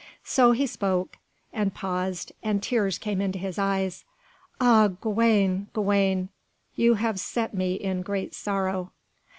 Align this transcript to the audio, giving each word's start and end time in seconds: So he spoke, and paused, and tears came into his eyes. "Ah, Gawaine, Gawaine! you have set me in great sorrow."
So 0.23 0.51
he 0.53 0.65
spoke, 0.65 1.17
and 1.53 1.75
paused, 1.75 2.31
and 2.41 2.63
tears 2.63 2.97
came 2.97 3.21
into 3.21 3.37
his 3.37 3.59
eyes. 3.59 4.03
"Ah, 4.59 4.87
Gawaine, 4.87 5.67
Gawaine! 5.73 6.29
you 6.75 6.95
have 6.95 7.19
set 7.19 7.53
me 7.53 7.75
in 7.75 8.01
great 8.01 8.33
sorrow." 8.33 8.93